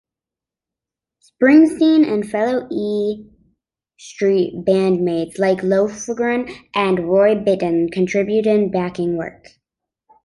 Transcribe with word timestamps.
Springsteen 1.21 2.11
and 2.11 2.27
fellow 2.27 2.67
E 2.71 3.29
Street 3.99 4.63
bandmates, 4.65 5.37
like 5.37 5.59
Lofgren 5.59 6.51
and 6.73 7.07
Roy 7.07 7.35
Bittan, 7.35 7.91
contributed 7.91 8.71
backing 8.71 9.15
work. 9.15 9.45